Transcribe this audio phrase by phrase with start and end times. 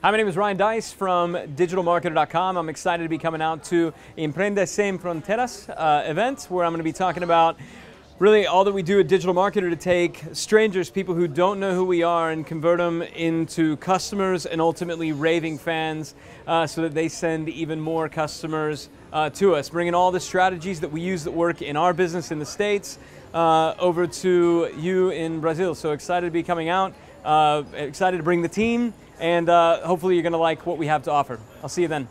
[0.00, 2.56] Hi, my name is Ryan Deiss from digitalmarketer.com.
[2.56, 6.78] I'm excited to be coming out to Empreenda Sem Fronteiras uh, event where I'm going
[6.78, 7.58] to be talking about
[8.20, 11.74] really all that we do at Digital Marketer to take strangers, people who don't know
[11.74, 16.14] who we are, and convert them into customers and ultimately raving fans
[16.46, 20.78] uh, so that they send even more customers uh, to us, bringing all the strategies
[20.78, 23.00] that we use that work in our business in the States
[23.34, 25.74] uh, over to you in Brazil.
[25.74, 26.94] So excited to be coming out,
[27.72, 31.02] excited to bring the team, and uh, hopefully you're going to like what we have
[31.04, 31.38] to offer.
[31.62, 32.08] I'll see you then.